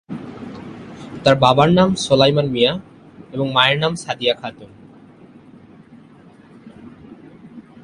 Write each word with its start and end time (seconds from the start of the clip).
তার 1.23 1.35
বাবার 1.35 1.69
নাম 1.73 1.89
সোলায়মান 1.95 2.47
মিয়া 2.49 2.73
এবং 3.31 3.47
মায়ের 3.51 3.77
নাম 3.79 3.93
সাদিয়া 3.95 4.33
খাতুন। 4.41 4.71